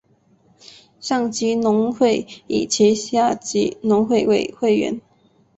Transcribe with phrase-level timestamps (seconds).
[0.99, 4.99] 上级农会以其下级农会为会员。